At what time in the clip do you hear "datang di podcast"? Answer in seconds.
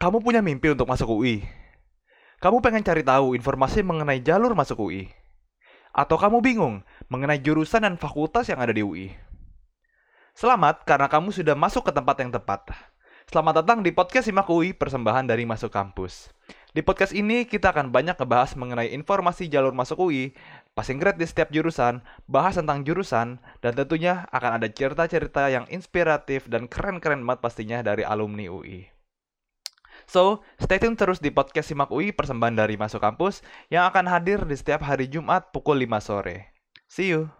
13.60-14.24